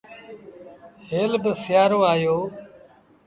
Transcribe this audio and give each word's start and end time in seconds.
هيل 1.09 1.31
با 1.43 1.51
سيٚآرو 1.61 1.99
آيو 2.13 2.37